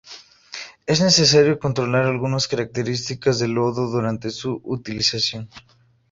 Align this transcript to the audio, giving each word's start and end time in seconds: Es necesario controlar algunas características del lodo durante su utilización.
Es 0.87 0.99
necesario 0.99 1.59
controlar 1.59 2.05
algunas 2.05 2.47
características 2.47 3.37
del 3.37 3.51
lodo 3.51 3.87
durante 3.91 4.31
su 4.31 4.59
utilización. 4.63 5.47